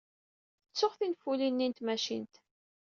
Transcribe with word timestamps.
Ttuɣ 0.69 0.93
tinfulin-nni 0.99 1.67
n 1.67 1.73
tmacint. 1.77 2.33